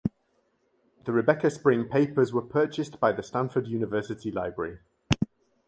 The 1.05 1.11
Rebecca 1.11 1.51
Spring 1.51 1.87
papers 1.87 2.33
were 2.33 2.41
purchased 2.41 2.99
by 2.99 3.11
the 3.11 3.21
Stanford 3.21 3.67
University 3.67 4.31
Library. 4.31 4.79